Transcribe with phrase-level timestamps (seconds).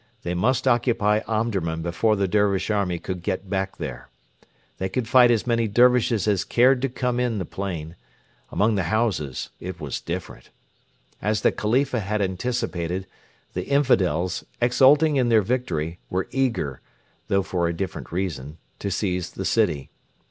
[0.23, 4.09] They must occupy Omdurman before the Dervish army could get back there.
[4.79, 7.95] They could fight as many Dervishes as cared to come in the plain;
[8.51, 10.49] among the houses it was different.
[11.21, 13.05] As the Khalifa had anticipated,
[13.53, 16.81] the infidels, exulting in their victory, were eager,
[17.27, 19.91] though for a different reason, to seize the city.